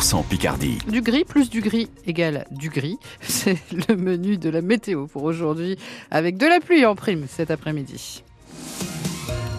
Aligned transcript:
100% 0.00 0.24
Picardie. 0.28 0.78
Du 0.88 1.02
gris 1.02 1.24
plus 1.24 1.50
du 1.50 1.60
gris 1.60 1.88
égale 2.06 2.46
du 2.52 2.70
gris. 2.70 2.98
C'est 3.20 3.58
le 3.88 3.96
menu 3.96 4.38
de 4.38 4.48
la 4.48 4.62
météo 4.62 5.06
pour 5.06 5.24
aujourd'hui 5.24 5.76
avec 6.10 6.36
de 6.36 6.46
la 6.46 6.60
pluie 6.60 6.86
en 6.86 6.94
prime 6.94 7.26
cet 7.28 7.50
après-midi. 7.50 8.22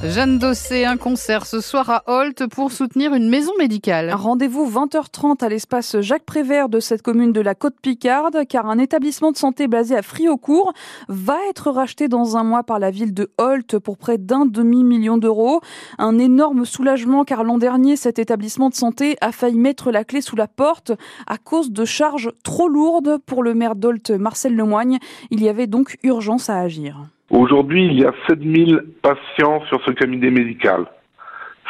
Jeanne 0.01 0.39
Dossé, 0.39 0.85
un 0.85 0.95
concert 0.95 1.45
ce 1.45 1.59
soir 1.59 1.89
à 1.89 2.03
Holt 2.07 2.47
pour 2.47 2.71
soutenir 2.71 3.13
une 3.13 3.27
maison 3.27 3.51
médicale. 3.59 4.13
Rendez-vous 4.13 4.65
20h30 4.65 5.43
à 5.43 5.49
l'espace 5.49 5.99
Jacques 5.99 6.23
Prévert 6.23 6.69
de 6.69 6.79
cette 6.79 7.01
commune 7.01 7.33
de 7.33 7.41
la 7.41 7.53
Côte-Picarde, 7.53 8.47
car 8.47 8.67
un 8.67 8.77
établissement 8.79 9.33
de 9.33 9.37
santé 9.37 9.67
basé 9.67 9.97
à 9.97 10.01
Friocourt 10.01 10.71
va 11.09 11.35
être 11.49 11.69
racheté 11.69 12.07
dans 12.07 12.37
un 12.37 12.45
mois 12.45 12.63
par 12.63 12.79
la 12.79 12.91
ville 12.91 13.13
de 13.13 13.29
Holt 13.37 13.77
pour 13.79 13.97
près 13.97 14.17
d'un 14.17 14.45
demi-million 14.45 15.17
d'euros. 15.17 15.59
Un 15.97 16.17
énorme 16.17 16.63
soulagement, 16.63 17.25
car 17.25 17.43
l'an 17.43 17.57
dernier, 17.57 17.97
cet 17.97 18.19
établissement 18.19 18.69
de 18.69 18.75
santé 18.75 19.17
a 19.19 19.33
failli 19.33 19.57
mettre 19.57 19.91
la 19.91 20.05
clé 20.05 20.21
sous 20.21 20.37
la 20.37 20.47
porte 20.47 20.93
à 21.27 21.37
cause 21.37 21.71
de 21.71 21.83
charges 21.83 22.31
trop 22.43 22.69
lourdes 22.69 23.17
pour 23.25 23.43
le 23.43 23.53
maire 23.53 23.75
d'Holt, 23.75 24.11
Marcel 24.11 24.55
Lemoigne. 24.55 24.97
Il 25.29 25.43
y 25.43 25.49
avait 25.49 25.67
donc 25.67 25.97
urgence 26.03 26.49
à 26.49 26.57
agir. 26.57 27.09
Aujourd'hui, 27.29 27.85
il 27.85 27.99
y 27.99 28.05
a 28.05 28.13
7000 28.27 28.85
patients 29.03 29.63
sur 29.67 29.83
ce 29.85 29.91
cabinet 29.91 30.31
médical. 30.31 30.85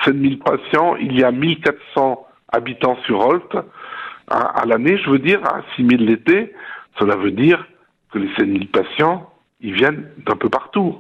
7000 0.06 0.40
patients, 0.40 0.96
il 0.96 1.20
y 1.20 1.24
a 1.24 1.32
1400 1.32 2.26
habitants 2.54 2.98
sur 3.06 3.20
Holt. 3.20 3.58
À, 4.30 4.64
l'année, 4.66 4.98
je 4.98 5.10
veux 5.10 5.20
dire, 5.20 5.44
à 5.44 5.62
6000 5.76 6.06
l'été, 6.06 6.54
cela 6.98 7.16
veut 7.18 7.32
dire 7.32 7.66
que 8.12 8.20
les 8.20 8.34
7000 8.38 8.70
patients, 8.70 9.30
ils 9.60 9.74
viennent 9.74 10.10
d'un 10.26 10.36
peu 10.36 10.50
partout. 10.50 11.00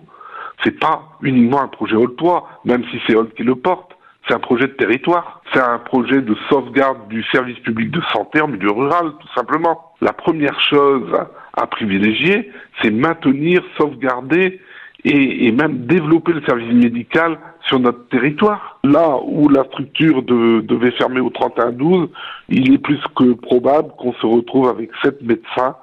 C'est 0.63 0.77
pas 0.77 1.04
uniquement 1.21 1.62
un 1.62 1.70
projet 1.70 1.96
Holtois, 1.96 2.49
même 2.66 2.84
si 2.91 2.99
c'est 3.07 3.16
Holt 3.16 3.34
qui 3.35 3.44
le 3.44 3.55
porte. 3.55 3.94
C'est 4.27 4.34
un 4.34 4.40
projet 4.40 4.68
de 4.68 4.73
territoire. 4.73 5.41
C'est 5.54 5.62
un 5.62 5.80
projet 5.80 6.21
de 6.21 6.35
sauvegarde 6.49 7.07
du 7.07 7.23
service 7.32 7.60
public 7.60 7.91
de 7.91 8.02
santé 8.12 8.41
en 8.41 8.49
milieu 8.49 8.71
rural, 8.71 9.13
tout 9.21 9.34
simplement. 9.34 9.88
La 10.02 10.13
première 10.13 10.59
chose 10.62 11.12
à 11.53 11.68
privilégier, 11.68 12.51
c'est 12.82 12.91
maintenir, 12.91 13.62
sauvegarder 13.77 14.60
et, 15.05 15.51
même 15.51 15.85
développer 15.85 16.34
le 16.34 16.41
service 16.41 16.74
médical 16.74 17.37
sur 17.68 17.79
notre 17.79 18.07
territoire. 18.09 18.79
Là 18.84 19.18
où 19.24 19.49
la 19.49 19.63
structure 19.65 20.24
devait 20.24 20.91
fermer 20.91 21.20
au 21.20 21.29
31-12, 21.29 22.09
il 22.49 22.74
est 22.74 22.77
plus 22.77 22.99
que 23.15 23.34
probable 23.34 23.91
qu'on 23.98 24.13
se 24.13 24.26
retrouve 24.26 24.70
avec 24.70 24.90
sept 25.04 25.21
médecins 25.21 25.76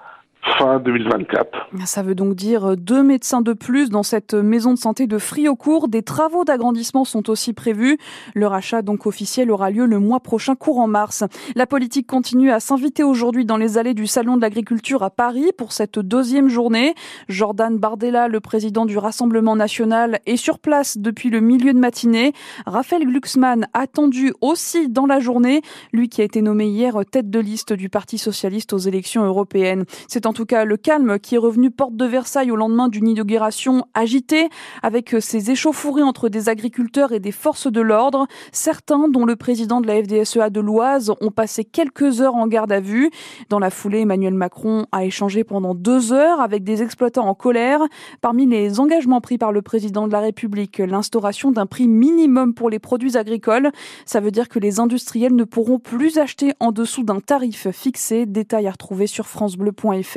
fin 0.58 0.78
2024. 0.78 1.70
Ça 1.84 2.02
veut 2.02 2.14
donc 2.14 2.34
dire 2.34 2.76
deux 2.76 3.02
médecins 3.02 3.40
de 3.40 3.52
plus 3.52 3.90
dans 3.90 4.02
cette 4.02 4.34
maison 4.34 4.72
de 4.72 4.78
santé 4.78 5.06
de 5.06 5.18
Friocourt. 5.18 5.88
Des 5.88 6.02
travaux 6.02 6.44
d'agrandissement 6.44 7.04
sont 7.04 7.28
aussi 7.30 7.52
prévus. 7.52 7.98
Le 8.34 8.46
rachat 8.46 8.82
donc 8.82 9.06
officiel 9.06 9.50
aura 9.50 9.70
lieu 9.70 9.86
le 9.86 9.98
mois 9.98 10.20
prochain, 10.20 10.54
courant 10.54 10.86
mars. 10.86 11.24
La 11.54 11.66
politique 11.66 12.06
continue 12.06 12.50
à 12.50 12.60
s'inviter 12.60 13.02
aujourd'hui 13.02 13.44
dans 13.44 13.56
les 13.56 13.78
allées 13.78 13.94
du 13.94 14.06
Salon 14.06 14.36
de 14.36 14.42
l'agriculture 14.42 15.02
à 15.02 15.10
Paris 15.10 15.50
pour 15.56 15.72
cette 15.72 15.98
deuxième 15.98 16.48
journée. 16.48 16.94
Jordan 17.28 17.76
Bardella, 17.78 18.28
le 18.28 18.40
président 18.40 18.86
du 18.86 18.98
Rassemblement 18.98 19.56
national, 19.56 20.20
est 20.26 20.36
sur 20.36 20.58
place 20.58 20.98
depuis 20.98 21.30
le 21.30 21.40
milieu 21.40 21.72
de 21.72 21.78
matinée. 21.78 22.32
Raphaël 22.66 23.04
Glucksmann 23.04 23.66
attendu 23.74 24.32
aussi 24.40 24.88
dans 24.88 25.06
la 25.06 25.20
journée, 25.20 25.62
lui 25.92 26.08
qui 26.08 26.20
a 26.20 26.24
été 26.24 26.42
nommé 26.42 26.66
hier 26.66 26.96
tête 27.10 27.30
de 27.30 27.40
liste 27.40 27.72
du 27.72 27.88
Parti 27.88 28.18
socialiste 28.18 28.72
aux 28.72 28.78
élections 28.78 29.24
européennes. 29.24 29.84
C'est 30.08 30.26
en 30.26 30.32
tout 30.36 30.44
cas 30.44 30.66
le 30.66 30.76
calme 30.76 31.18
qui 31.18 31.36
est 31.36 31.38
revenu 31.38 31.70
porte 31.70 31.96
de 31.96 32.04
Versailles 32.04 32.50
au 32.50 32.56
lendemain 32.56 32.88
d'une 32.88 33.08
inauguration 33.08 33.86
agitée, 33.94 34.50
avec 34.82 35.16
ces 35.18 35.50
échauffourées 35.50 36.02
entre 36.02 36.28
des 36.28 36.50
agriculteurs 36.50 37.12
et 37.12 37.20
des 37.20 37.32
forces 37.32 37.72
de 37.72 37.80
l'ordre. 37.80 38.26
Certains, 38.52 39.08
dont 39.08 39.24
le 39.24 39.34
président 39.36 39.80
de 39.80 39.86
la 39.86 40.02
FDSEA 40.02 40.50
de 40.50 40.60
l'Oise, 40.60 41.14
ont 41.22 41.30
passé 41.30 41.64
quelques 41.64 42.20
heures 42.20 42.34
en 42.34 42.48
garde 42.48 42.70
à 42.70 42.80
vue. 42.80 43.10
Dans 43.48 43.58
la 43.58 43.70
foulée, 43.70 44.00
Emmanuel 44.00 44.34
Macron 44.34 44.84
a 44.92 45.06
échangé 45.06 45.42
pendant 45.42 45.74
deux 45.74 46.12
heures 46.12 46.42
avec 46.42 46.64
des 46.64 46.82
exploitants 46.82 47.26
en 47.26 47.34
colère. 47.34 47.80
Parmi 48.20 48.44
les 48.44 48.78
engagements 48.78 49.22
pris 49.22 49.38
par 49.38 49.52
le 49.52 49.62
président 49.62 50.06
de 50.06 50.12
la 50.12 50.20
République, 50.20 50.80
l'instauration 50.80 51.50
d'un 51.50 51.64
prix 51.64 51.88
minimum 51.88 52.52
pour 52.52 52.68
les 52.68 52.78
produits 52.78 53.16
agricoles. 53.16 53.70
Ça 54.04 54.20
veut 54.20 54.32
dire 54.32 54.50
que 54.50 54.58
les 54.58 54.80
industriels 54.80 55.34
ne 55.34 55.44
pourront 55.44 55.78
plus 55.78 56.18
acheter 56.18 56.52
en 56.60 56.72
dessous 56.72 57.04
d'un 57.04 57.20
tarif 57.20 57.70
fixé. 57.70 58.26
Détail 58.26 58.66
à 58.66 58.72
retrouver 58.72 59.06
sur 59.06 59.26
francebleu.fr. 59.26 60.15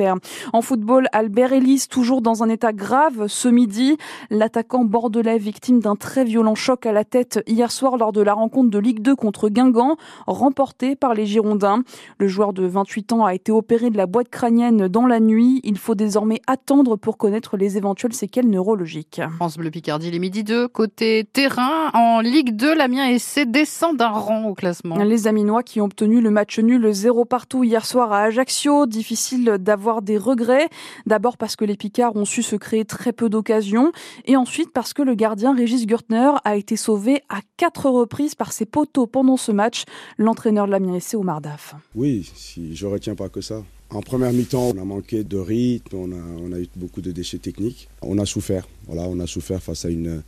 En 0.52 0.62
football, 0.62 1.08
Albert 1.12 1.52
Ellis, 1.52 1.86
toujours 1.90 2.22
dans 2.22 2.42
un 2.42 2.48
état 2.48 2.72
grave 2.72 3.26
ce 3.28 3.48
midi. 3.48 3.96
L'attaquant 4.30 4.84
bordelais, 4.84 5.38
victime 5.38 5.80
d'un 5.80 5.96
très 5.96 6.24
violent 6.24 6.54
choc 6.54 6.86
à 6.86 6.92
la 6.92 7.04
tête 7.04 7.42
hier 7.46 7.70
soir 7.70 7.96
lors 7.96 8.12
de 8.12 8.20
la 8.20 8.34
rencontre 8.34 8.70
de 8.70 8.78
Ligue 8.78 9.00
2 9.00 9.14
contre 9.16 9.48
Guingamp, 9.48 9.96
remportée 10.26 10.96
par 10.96 11.14
les 11.14 11.26
Girondins. 11.26 11.82
Le 12.18 12.28
joueur 12.28 12.52
de 12.52 12.66
28 12.66 13.12
ans 13.12 13.24
a 13.24 13.34
été 13.34 13.52
opéré 13.52 13.90
de 13.90 13.96
la 13.96 14.06
boîte 14.06 14.28
crânienne 14.28 14.88
dans 14.88 15.06
la 15.06 15.20
nuit. 15.20 15.60
Il 15.64 15.78
faut 15.78 15.94
désormais 15.94 16.40
attendre 16.46 16.96
pour 16.96 17.18
connaître 17.18 17.56
les 17.56 17.76
éventuelles 17.76 18.14
séquelles 18.14 18.48
neurologiques. 18.48 19.20
France 19.36 19.56
Bleu 19.56 19.70
Picardie, 19.70 20.10
les 20.10 20.18
midi 20.18 20.44
2. 20.44 20.68
Côté 20.68 21.24
terrain, 21.32 21.90
en 21.94 22.20
Ligue 22.20 22.56
2, 22.56 22.74
l'Amiens 22.74 23.18
SC 23.18 23.40
descend 23.46 23.96
d'un 23.96 24.08
rang 24.08 24.44
au 24.44 24.54
classement. 24.54 24.96
Les 24.96 25.26
Aminois 25.26 25.62
qui 25.62 25.80
ont 25.80 25.86
obtenu 25.86 26.20
le 26.20 26.30
match 26.30 26.58
nul 26.58 26.92
0 26.92 27.24
partout 27.24 27.64
hier 27.64 27.84
soir 27.84 28.12
à 28.12 28.22
Ajaccio. 28.22 28.86
Difficile 28.86 29.56
d'avoir 29.58 29.89
des 30.02 30.16
regrets. 30.16 30.68
D'abord 31.06 31.36
parce 31.36 31.56
que 31.56 31.64
les 31.64 31.76
Picards 31.76 32.16
ont 32.16 32.24
su 32.24 32.42
se 32.42 32.56
créer 32.56 32.84
très 32.84 33.12
peu 33.12 33.28
d'occasions 33.28 33.92
et 34.26 34.36
ensuite 34.36 34.72
parce 34.72 34.92
que 34.92 35.02
le 35.02 35.14
gardien 35.14 35.54
Régis 35.54 35.86
Gürtner 35.86 36.32
a 36.44 36.56
été 36.56 36.76
sauvé 36.76 37.22
à 37.28 37.40
quatre 37.56 37.90
reprises 37.90 38.34
par 38.34 38.52
ses 38.52 38.66
poteaux 38.66 39.06
pendant 39.06 39.36
ce 39.36 39.52
match, 39.52 39.84
l'entraîneur 40.16 40.66
de 40.66 40.70
l'Amiens 40.70 41.00
SC 41.00 41.14
Omar 41.14 41.40
Daf. 41.40 41.74
Oui, 41.94 42.30
si 42.34 42.74
je 42.76 42.86
retiens 42.86 43.14
pas 43.14 43.28
que 43.28 43.40
ça. 43.40 43.62
En 43.92 44.02
première 44.02 44.32
mi-temps, 44.32 44.72
on 44.74 44.80
a 44.80 44.84
manqué 44.84 45.24
de 45.24 45.36
rythme, 45.36 45.96
on 45.96 46.52
a, 46.52 46.60
eu 46.60 46.68
beaucoup 46.76 47.00
de 47.00 47.10
déchets 47.10 47.38
techniques. 47.38 47.88
On 48.02 48.18
a 48.18 48.24
souffert. 48.24 48.68
Voilà, 48.86 49.02
on 49.08 49.18
a 49.18 49.26
souffert 49.26 49.60
face 49.60 49.84
à 49.84 49.88
une, 49.88 50.22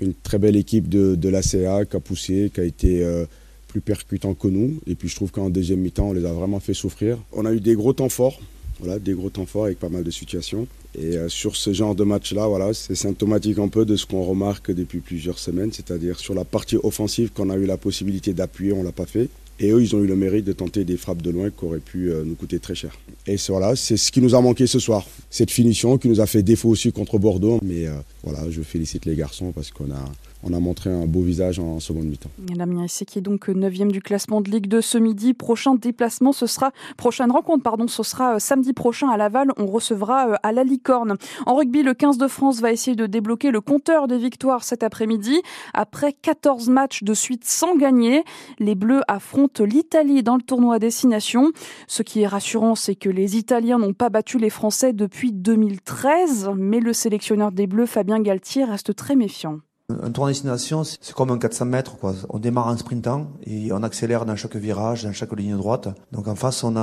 une 0.00 0.14
très 0.14 0.38
belle 0.38 0.54
équipe 0.54 0.88
de, 0.88 1.16
de 1.16 1.28
l'ACA 1.28 1.84
qui 1.84 1.96
a 1.96 2.00
poussé, 2.00 2.50
qui 2.54 2.60
a 2.60 2.64
été 2.64 3.02
euh, 3.02 3.26
plus 3.66 3.80
percutant 3.80 4.34
que 4.34 4.46
nous. 4.46 4.80
Et 4.86 4.94
puis 4.94 5.08
je 5.08 5.16
trouve 5.16 5.32
qu'en 5.32 5.50
deuxième 5.50 5.80
mi-temps, 5.80 6.10
on 6.10 6.12
les 6.12 6.24
a 6.24 6.32
vraiment 6.32 6.60
fait 6.60 6.74
souffrir. 6.74 7.18
On 7.32 7.44
a 7.44 7.52
eu 7.52 7.60
des 7.60 7.74
gros 7.74 7.92
temps 7.92 8.08
forts. 8.08 8.40
Voilà, 8.80 8.98
des 8.98 9.12
gros 9.12 9.30
temps 9.30 9.46
forts 9.46 9.64
avec 9.64 9.78
pas 9.78 9.88
mal 9.88 10.04
de 10.04 10.10
situations. 10.10 10.66
Et 10.94 11.16
euh, 11.16 11.28
sur 11.28 11.56
ce 11.56 11.72
genre 11.72 11.94
de 11.94 12.04
match-là, 12.04 12.46
voilà, 12.46 12.72
c'est 12.74 12.94
symptomatique 12.94 13.58
un 13.58 13.68
peu 13.68 13.84
de 13.84 13.96
ce 13.96 14.06
qu'on 14.06 14.22
remarque 14.22 14.70
depuis 14.70 15.00
plusieurs 15.00 15.38
semaines, 15.38 15.72
c'est-à-dire 15.72 16.18
sur 16.18 16.34
la 16.34 16.44
partie 16.44 16.76
offensive 16.76 17.30
qu'on 17.30 17.50
a 17.50 17.56
eu 17.56 17.66
la 17.66 17.76
possibilité 17.76 18.32
d'appuyer, 18.32 18.72
on 18.72 18.82
l'a 18.82 18.92
pas 18.92 19.06
fait. 19.06 19.28
Et 19.60 19.70
eux, 19.70 19.82
ils 19.82 19.96
ont 19.96 20.02
eu 20.02 20.06
le 20.06 20.14
mérite 20.14 20.44
de 20.44 20.52
tenter 20.52 20.84
des 20.84 20.96
frappes 20.96 21.20
de 21.20 21.30
loin 21.30 21.50
qui 21.50 21.64
auraient 21.64 21.80
pu 21.80 22.10
euh, 22.10 22.22
nous 22.24 22.36
coûter 22.36 22.60
très 22.60 22.76
cher. 22.76 22.96
Et 23.26 23.36
voilà, 23.48 23.74
c'est 23.74 23.96
ce 23.96 24.12
qui 24.12 24.20
nous 24.20 24.36
a 24.36 24.40
manqué 24.40 24.68
ce 24.68 24.78
soir. 24.78 25.04
Cette 25.30 25.50
finition 25.50 25.98
qui 25.98 26.08
nous 26.08 26.20
a 26.20 26.26
fait 26.26 26.42
défaut 26.42 26.68
aussi 26.68 26.92
contre 26.92 27.18
Bordeaux. 27.18 27.58
Mais 27.62 27.86
euh, 27.86 27.94
voilà, 28.24 28.50
je 28.50 28.62
félicite 28.62 29.04
les 29.04 29.14
garçons 29.14 29.52
parce 29.52 29.70
qu'on 29.70 29.90
a, 29.92 30.04
on 30.42 30.52
a 30.52 30.58
montré 30.58 30.90
un 30.90 31.06
beau 31.06 31.22
visage 31.22 31.60
en 31.60 31.78
seconde 31.78 32.06
mi-temps. 32.06 32.30
L'Amiens 32.56 32.86
SC 32.88 33.04
qui 33.04 33.18
est 33.18 33.22
donc 33.22 33.48
9e 33.48 33.92
du 33.92 34.02
classement 34.02 34.40
de 34.40 34.50
Ligue 34.50 34.66
2 34.66 34.80
ce 34.80 34.98
midi. 34.98 35.34
Prochain 35.34 35.76
déplacement, 35.76 36.32
ce 36.32 36.46
sera, 36.46 36.72
prochaine 36.96 37.30
rencontre, 37.30 37.62
pardon, 37.62 37.86
ce 37.86 38.02
sera 38.02 38.34
euh, 38.34 38.38
samedi 38.38 38.72
prochain 38.72 39.08
à 39.08 39.16
Laval. 39.16 39.52
On 39.56 39.66
recevra 39.66 40.30
euh, 40.30 40.34
à 40.42 40.52
la 40.52 40.64
Licorne. 40.64 41.16
En 41.46 41.54
rugby, 41.54 41.82
le 41.82 41.94
15 41.94 42.18
de 42.18 42.26
France 42.26 42.60
va 42.60 42.72
essayer 42.72 42.96
de 42.96 43.06
débloquer 43.06 43.52
le 43.52 43.60
compteur 43.60 44.08
des 44.08 44.18
victoires 44.18 44.64
cet 44.64 44.82
après-midi. 44.82 45.40
Après 45.72 46.12
14 46.12 46.68
matchs 46.70 47.04
de 47.04 47.14
suite 47.14 47.44
sans 47.44 47.76
gagner, 47.76 48.24
les 48.58 48.74
Bleus 48.74 49.02
affrontent 49.06 49.62
l'Italie 49.62 50.24
dans 50.24 50.36
le 50.36 50.42
tournoi 50.42 50.80
Destination. 50.80 51.52
Ce 51.86 52.02
qui 52.02 52.22
est 52.22 52.26
rassurant, 52.26 52.74
c'est 52.74 52.96
que 52.96 53.08
les 53.08 53.36
Italiens 53.36 53.78
n'ont 53.78 53.92
pas 53.92 54.08
battu 54.08 54.38
les 54.38 54.50
Français 54.50 54.92
depuis 54.92 55.32
2013, 55.32 56.50
mais 56.56 56.80
le 56.80 56.92
sélectionneur 56.92 57.52
des 57.52 57.68
Bleus, 57.68 57.86
Fabien 57.86 58.07
Galtier, 58.20 58.64
reste 58.64 58.96
très 58.96 59.14
méfiant. 59.14 59.60
Un 60.02 60.10
tour 60.10 60.26
destination, 60.26 60.84
c'est 60.84 61.14
comme 61.14 61.30
un 61.30 61.38
400 61.38 61.64
mètres. 61.64 61.96
On 62.28 62.38
démarre 62.38 62.66
en 62.66 62.76
sprintant 62.76 63.28
et 63.46 63.72
on 63.72 63.82
accélère 63.82 64.26
dans 64.26 64.36
chaque 64.36 64.56
virage, 64.56 65.04
dans 65.04 65.12
chaque 65.12 65.32
ligne 65.32 65.56
droite. 65.56 65.88
Donc 66.12 66.28
en 66.28 66.34
face, 66.34 66.62
on 66.62 66.76
a, 66.76 66.80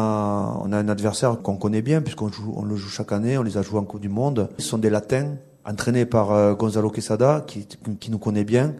un 0.65 0.89
adversaire 0.89 1.39
qu'on 1.43 1.57
connaît 1.57 1.83
bien 1.83 2.01
puisqu'on 2.01 2.31
joue, 2.31 2.63
le 2.63 2.75
joue 2.75 2.89
chaque 2.89 3.11
année. 3.11 3.37
On 3.37 3.43
les 3.43 3.57
a 3.57 3.61
joués 3.61 3.79
en 3.79 3.83
Coupe 3.83 4.01
du 4.01 4.09
Monde. 4.09 4.49
Ils 4.57 4.63
sont 4.63 4.79
des 4.79 4.89
Latins 4.89 5.35
entraînés 5.65 6.05
par 6.05 6.31
euh, 6.31 6.53
Gonzalo 6.53 6.89
Quesada, 6.89 7.43
qui, 7.45 7.67
nous 8.09 8.19
connaît 8.19 8.43
bien. 8.43 8.75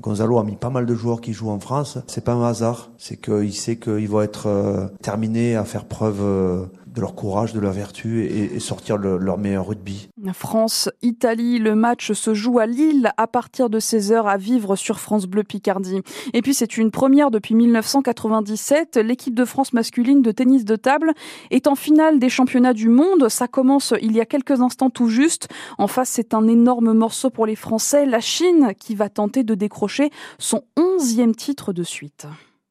Gonzalo 0.00 0.38
a 0.38 0.44
mis 0.44 0.56
pas 0.56 0.70
mal 0.70 0.86
de 0.86 0.94
joueurs 0.94 1.20
qui 1.20 1.32
jouent 1.32 1.50
en 1.50 1.60
France. 1.60 1.98
C'est 2.06 2.24
pas 2.24 2.32
un 2.32 2.44
hasard. 2.44 2.90
C'est 2.96 3.16
qu'il 3.16 3.54
sait 3.54 3.76
qu'ils 3.76 4.08
vont 4.08 4.22
être 4.22 4.46
euh, 4.46 4.86
terminés 5.02 5.56
à 5.56 5.64
faire 5.64 5.84
preuve 5.84 6.20
euh, 6.20 6.66
de 6.98 7.02
leur 7.02 7.14
courage, 7.14 7.52
de 7.52 7.60
leur 7.60 7.72
vertu 7.72 8.24
et, 8.24 8.58
sortir 8.58 8.98
leur 8.98 9.38
meilleur 9.38 9.68
rugby. 9.68 10.08
France, 10.32 10.90
Italie, 11.00 11.60
le 11.60 11.76
match 11.76 12.12
se 12.12 12.34
joue 12.34 12.58
à 12.58 12.66
Lille 12.66 13.12
à 13.16 13.28
partir 13.28 13.70
de 13.70 13.78
16h 13.78 14.24
à 14.24 14.36
vivre 14.36 14.74
sur 14.74 14.98
France 14.98 15.26
Bleu 15.26 15.44
Picardie. 15.44 16.02
Et 16.34 16.42
puis 16.42 16.54
c'est 16.54 16.76
une 16.76 16.90
première 16.90 17.30
depuis 17.30 17.54
1997. 17.54 18.96
L'équipe 18.96 19.34
de 19.34 19.44
France 19.44 19.72
masculine 19.72 20.22
de 20.22 20.32
tennis 20.32 20.64
de 20.64 20.74
table 20.74 21.12
est 21.52 21.68
en 21.68 21.76
finale 21.76 22.18
des 22.18 22.28
championnats 22.28 22.74
du 22.74 22.88
monde. 22.88 23.28
Ça 23.28 23.46
commence 23.46 23.94
il 24.02 24.12
y 24.12 24.20
a 24.20 24.26
quelques 24.26 24.60
instants 24.60 24.90
tout 24.90 25.08
juste. 25.08 25.48
En 25.78 25.86
face, 25.86 26.08
c'est 26.10 26.34
un 26.34 26.48
énorme 26.48 26.92
morceau 26.94 27.30
pour 27.30 27.46
les 27.46 27.56
Français. 27.56 28.06
La 28.06 28.20
Chine 28.20 28.72
qui 28.78 28.96
va 28.96 29.08
tenter 29.08 29.44
de 29.44 29.54
décrocher 29.54 30.10
son 30.40 30.64
onzième 30.76 31.36
titre 31.36 31.72
de 31.72 31.84
suite. 31.84 32.26